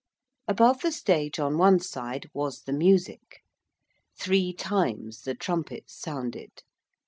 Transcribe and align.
Above 0.47 0.81
the 0.81 0.91
stage 0.91 1.37
on 1.39 1.59
one 1.59 1.79
side 1.79 2.27
was 2.33 2.63
the 2.63 2.73
'music.' 2.73 3.41
Three 4.17 4.51
times 4.51 5.21
the 5.21 5.35
trumpets 5.35 5.95
sounded. 5.95 6.63